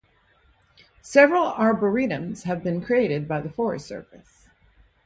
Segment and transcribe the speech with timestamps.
[1.03, 4.47] Several arboretums have been created by the Forest Service.